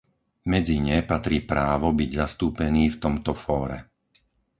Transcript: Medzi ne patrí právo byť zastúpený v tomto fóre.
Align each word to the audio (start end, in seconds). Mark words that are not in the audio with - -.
Medzi 0.51 0.77
ne 0.87 0.97
patrí 1.11 1.37
právo 1.53 1.87
byť 1.99 2.11
zastúpený 2.25 2.83
v 2.97 2.97
tomto 3.03 3.31
fóre. 3.43 3.77